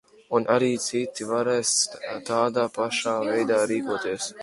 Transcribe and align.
Un 0.37 0.45
arī 0.53 0.69
citi 0.85 1.27
varēs 1.33 1.75
tādā 2.33 2.67
pašā 2.81 3.17
veidā 3.33 3.65
rīkoties. 3.75 4.37